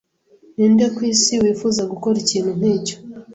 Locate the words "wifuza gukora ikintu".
1.41-2.51